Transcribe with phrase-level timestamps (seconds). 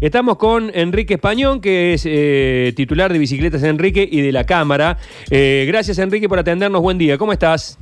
[0.00, 4.96] Estamos con Enrique Españón, que es eh, titular de Bicicletas Enrique y de la Cámara.
[5.28, 6.80] Eh, gracias, Enrique, por atendernos.
[6.80, 7.18] Buen día.
[7.18, 7.78] ¿Cómo estás?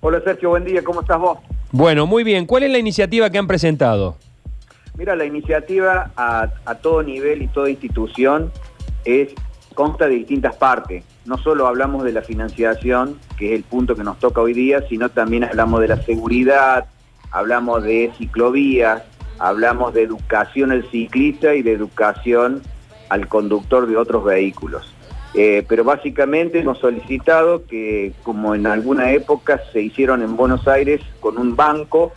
[0.00, 0.48] Hola, Sergio.
[0.48, 0.82] Buen día.
[0.82, 1.38] ¿Cómo estás vos?
[1.70, 2.46] Bueno, muy bien.
[2.46, 4.16] ¿Cuál es la iniciativa que han presentado?
[4.98, 8.50] Mira, la iniciativa a, a todo nivel y toda institución
[9.04, 9.28] es
[9.74, 11.04] consta de distintas partes.
[11.24, 14.82] No solo hablamos de la financiación, que es el punto que nos toca hoy día,
[14.88, 16.86] sino también hablamos de la seguridad,
[17.30, 19.02] hablamos de ciclovías,
[19.40, 22.62] hablamos de educación al ciclista y de educación
[23.08, 24.94] al conductor de otros vehículos.
[25.34, 31.00] Eh, pero básicamente hemos solicitado que, como en alguna época se hicieron en Buenos Aires
[31.20, 32.12] con un banco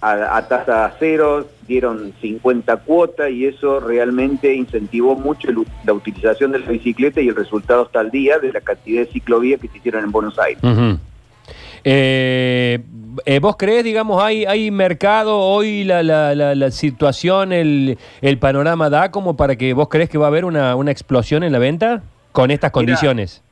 [0.00, 6.52] a, a tasa cero, dieron 50 cuotas y eso realmente incentivó mucho el- la utilización
[6.52, 9.68] de la bicicleta y el resultado está al día de la cantidad de ciclovías que
[9.68, 10.60] se hicieron en Buenos Aires.
[13.24, 18.38] Eh, ¿Vos crees, digamos, hay, hay mercado hoy, la, la- la- la situación, el, el
[18.38, 21.52] panorama da como para que vos crees que va a haber una, una explosión en
[21.52, 23.42] la venta con estas Mira, condiciones?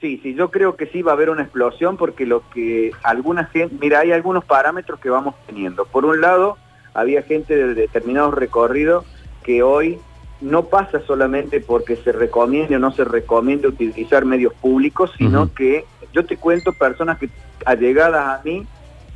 [0.00, 3.44] Sí, sí, yo creo que sí va a haber una explosión porque lo que alguna
[3.46, 5.84] gente, mira, hay algunos parámetros que vamos teniendo.
[5.84, 6.58] Por un lado,
[6.94, 9.04] había gente de determinados recorridos
[9.44, 9.98] que hoy
[10.40, 15.84] no pasa solamente porque se recomiende o no se recomiende utilizar medios públicos, sino que
[16.12, 17.28] yo te cuento personas que
[17.64, 18.66] allegadas a mí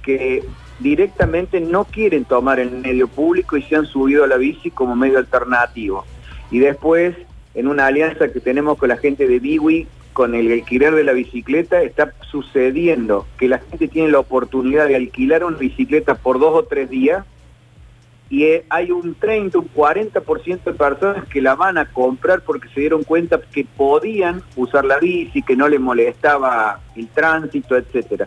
[0.06, 0.44] que
[0.78, 4.94] directamente no quieren tomar el medio público y se han subido a la bici como
[4.94, 6.06] medio alternativo.
[6.50, 7.16] Y después,
[7.54, 11.12] en una alianza que tenemos con la gente de Biwi, con el alquiler de la
[11.12, 16.54] bicicleta, está sucediendo que la gente tiene la oportunidad de alquilar una bicicleta por dos
[16.54, 17.26] o tres días
[18.28, 22.68] y eh, hay un 30, un 40% de personas que la van a comprar porque
[22.68, 28.26] se dieron cuenta que podían usar la bici, que no les molestaba el tránsito, etcétera.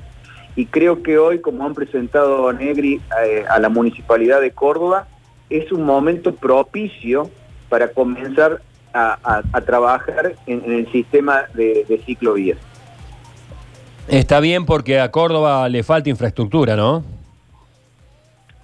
[0.59, 5.07] Y creo que hoy, como han presentado Negri eh, a la Municipalidad de Córdoba,
[5.49, 7.29] es un momento propicio
[7.69, 8.61] para comenzar
[8.93, 12.57] a, a- a trabajar en, en el sistema de, de ciclovías.
[14.09, 17.05] Está bien porque a Córdoba le falta infraestructura, ¿no?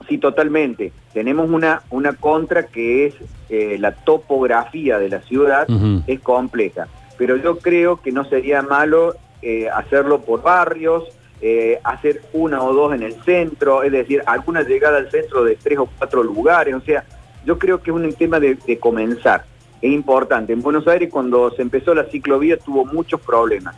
[0.09, 0.91] Sí, totalmente.
[1.13, 3.13] Tenemos una, una contra que es
[3.49, 5.65] eh, la topografía de la ciudad,
[6.07, 6.89] es compleja.
[7.17, 11.05] Pero yo creo que no sería malo eh, hacerlo por barrios,
[11.47, 15.55] eh, hacer una o dos en el centro, es decir, alguna llegada al centro de
[15.55, 16.73] tres o cuatro lugares.
[16.73, 17.03] O sea,
[17.45, 19.45] yo creo que es un tema de, de comenzar.
[19.79, 20.53] Es importante.
[20.53, 23.75] En Buenos Aires cuando se empezó la ciclovía tuvo muchos problemas.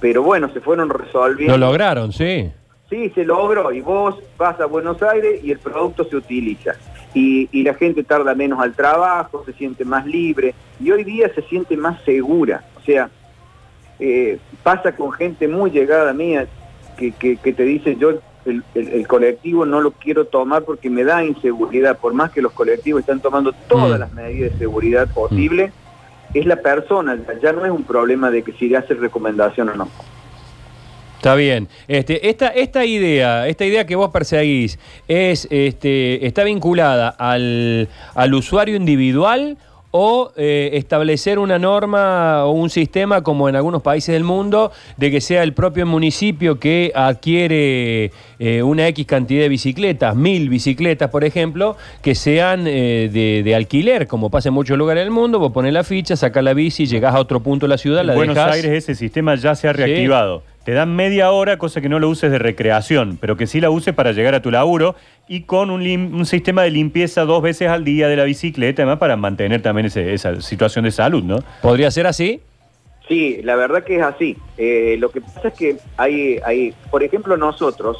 [0.00, 1.58] Pero bueno, se fueron resolviendo.
[1.58, 2.50] Lo lograron, sí.
[2.88, 6.76] Sí, se logró y vos vas a Buenos Aires y el producto se utiliza.
[7.12, 11.30] Y, y la gente tarda menos al trabajo, se siente más libre y hoy día
[11.34, 12.64] se siente más segura.
[12.80, 13.10] O sea,
[13.98, 16.46] eh, pasa con gente muy llegada mía
[16.96, 18.10] que, que- que te dice yo
[18.44, 22.40] el, el- el colectivo no lo quiero tomar porque me da inseguridad, por más que
[22.42, 24.00] los colectivos están tomando todas Mm.
[24.00, 25.72] las medidas de seguridad posibles,
[26.34, 29.74] es la persona, ya no es un problema de que si le hace recomendación o
[29.74, 29.88] no.
[31.16, 31.66] Está bien.
[31.88, 34.78] Este, esta, esta idea, esta idea que vos perseguís,
[35.08, 39.56] es, este, está vinculada al, al usuario individual
[39.98, 45.10] o eh, establecer una norma o un sistema como en algunos países del mundo de
[45.10, 51.08] que sea el propio municipio que adquiere eh, una X cantidad de bicicletas, mil bicicletas
[51.08, 55.38] por ejemplo, que sean eh, de, de alquiler, como pasa en muchos lugares del mundo,
[55.38, 58.08] vos pones la ficha, sacás la bici, llegás a otro punto de la ciudad, En
[58.08, 58.52] la Buenos dejás.
[58.52, 60.42] Aires ese sistema ya se ha reactivado.
[60.66, 63.70] Te dan media hora, cosa que no lo uses de recreación, pero que sí la
[63.70, 64.96] uses para llegar a tu laburo
[65.28, 68.82] y con un, lim- un sistema de limpieza dos veces al día de la bicicleta,
[68.82, 71.38] además para mantener también ese- esa situación de salud, ¿no?
[71.62, 72.40] ¿Podría ser así?
[73.06, 74.36] Sí, la verdad que es así.
[74.58, 77.98] Eh, lo que pasa es que hay, hay, por ejemplo, nosotros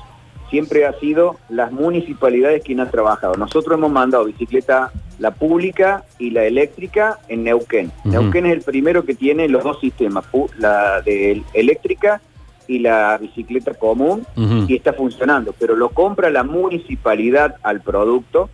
[0.50, 3.34] siempre ha sido las municipalidades quien ha trabajado.
[3.36, 4.90] Nosotros hemos mandado bicicleta,
[5.20, 7.92] la pública y la eléctrica en Neuquén.
[8.02, 10.24] Neuquén es el primero que tiene los dos sistemas,
[10.58, 12.20] la de eléctrica
[12.68, 18.50] y la bicicleta común, y está funcionando, pero lo compra la municipalidad al producto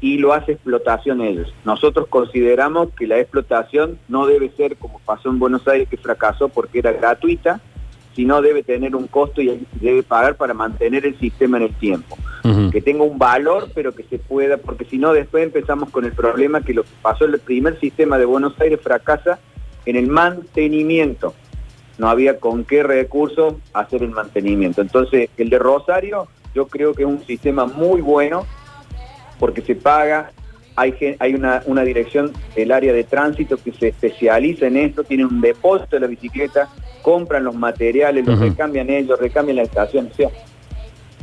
[0.00, 1.52] y lo hace explotación ellos.
[1.64, 6.48] Nosotros consideramos que la explotación no debe ser como pasó en Buenos Aires que fracasó
[6.48, 7.60] porque era gratuita,
[8.16, 12.16] sino debe tener un costo y debe pagar para mantener el sistema en el tiempo.
[12.72, 16.12] Que tenga un valor, pero que se pueda, porque si no después empezamos con el
[16.12, 19.38] problema que lo que pasó en el primer sistema de Buenos Aires fracasa
[19.84, 21.34] en el mantenimiento.
[22.00, 24.80] No había con qué recursos hacer el mantenimiento.
[24.80, 28.46] Entonces, el de Rosario yo creo que es un sistema muy bueno
[29.38, 30.32] porque se paga,
[30.76, 35.26] hay, hay una, una dirección del área de tránsito que se especializa en esto, tienen
[35.26, 36.70] un depósito de la bicicleta,
[37.02, 40.30] compran los materiales, los recambian ellos, recambian la estación, o sea,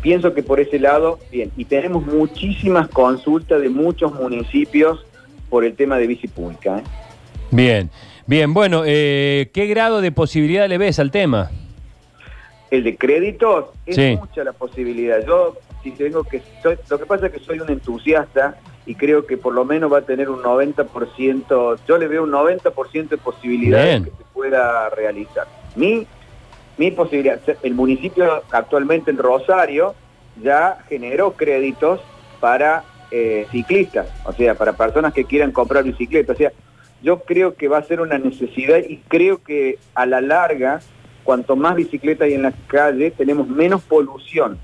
[0.01, 5.03] pienso que por ese lado, bien, y tenemos muchísimas consultas de muchos municipios
[5.49, 6.77] por el tema de bici pública.
[6.77, 6.83] ¿eh?
[7.51, 7.89] Bien,
[8.25, 11.49] bien, bueno, eh, ¿qué grado de posibilidad le ves al tema?
[12.69, 14.17] El de créditos es Sí.
[14.19, 15.25] mucha la posibilidad.
[15.25, 16.41] Yo, si tengo que.
[16.61, 19.91] Soy, lo que pasa es que soy un entusiasta y creo que por lo menos
[19.91, 21.77] va a tener un 90%.
[21.87, 24.03] Yo le veo un 90% de posibilidad Bien.
[24.03, 25.47] de que se pueda realizar.
[25.77, 26.05] Mi,
[26.77, 27.39] mi posibilidad.
[27.63, 29.95] El municipio actualmente en Rosario
[30.43, 32.01] ya generó créditos
[32.41, 36.33] para eh, ciclistas, o sea, para personas que quieran comprar bicicleta.
[36.33, 36.51] O sea,
[37.01, 40.79] yo creo que va a ser una necesidad y creo que a la larga,
[41.23, 44.57] cuanto más bicicleta hay en la calle, tenemos menos polución,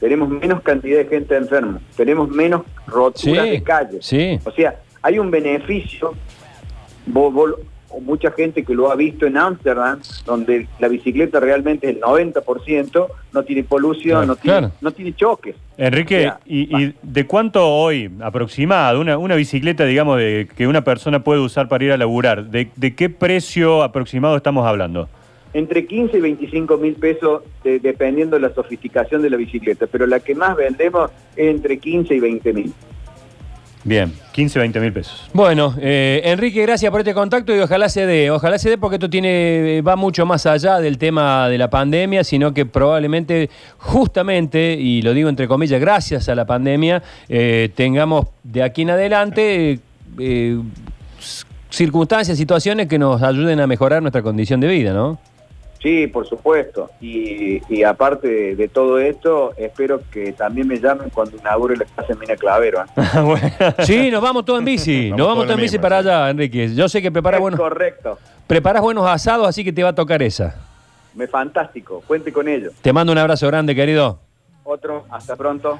[0.00, 3.98] tenemos menos cantidad de gente enferma, tenemos menos roturas Sí, de calle.
[4.02, 4.38] sí.
[4.44, 6.14] O sea, hay un beneficio,
[7.06, 7.54] vos- vos-
[7.90, 13.06] o mucha gente que lo ha visto en Ámsterdam, donde la bicicleta realmente el 90%
[13.32, 14.72] no tiene polución, Claro, no, tiene, claro.
[14.80, 15.54] no tiene choques.
[15.76, 20.66] Enrique, O sea, y, y de cuánto hoy aproximado, una, una bicicleta, digamos, de, que
[20.66, 25.08] una persona puede usar para ir a laburar, de, de qué precio aproximado estamos hablando?
[25.52, 30.04] Entre 15 y 25 mil pesos, de- dependiendo de la sofisticación de la bicicleta, pero
[30.06, 32.72] la que más vendemos es entre 15 y 20 mil.
[33.86, 35.28] Bien, 15, 20 mil pesos.
[35.34, 38.96] Bueno, eh, Enrique, gracias por este contacto y ojalá se dé, ojalá se dé porque
[38.96, 44.72] esto tiene va mucho más allá del tema de la pandemia, sino que probablemente, justamente,
[44.72, 49.80] y lo digo entre comillas, gracias a la pandemia, eh, tengamos de aquí en adelante
[50.18, 50.58] eh,
[51.68, 55.18] circunstancias, situaciones que nos ayuden a mejorar nuestra condición de vida, ¿no?
[55.84, 56.88] Sí, por supuesto.
[56.98, 61.84] Y, y aparte de, de todo esto, espero que también me llamen cuando inaugure la
[61.84, 62.80] casa en Mina Clavero.
[62.80, 63.02] ¿eh?
[63.22, 63.50] Bueno.
[63.80, 66.08] Sí, nos vamos todos en bici, nos Vamos vamos todos en bici para sí.
[66.08, 66.74] allá, Enrique.
[66.74, 68.18] Yo sé que preparas buenos, correcto.
[68.46, 70.54] preparas buenos asados, así que te va a tocar esa.
[71.14, 72.02] Me fantástico.
[72.06, 72.70] Cuente con ello.
[72.80, 74.18] Te mando un abrazo grande, querido.
[74.64, 75.78] Otro, hasta pronto.